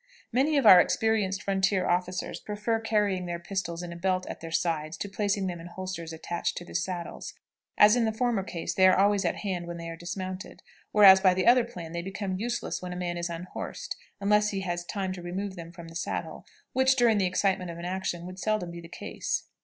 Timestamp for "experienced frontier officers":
0.81-2.39